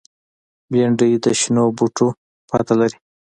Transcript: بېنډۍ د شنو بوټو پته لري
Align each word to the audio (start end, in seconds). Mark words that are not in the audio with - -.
بېنډۍ 0.71 1.11
د 1.23 1.25
شنو 1.39 1.65
بوټو 1.77 2.07
پته 2.49 2.73
لري 2.79 2.97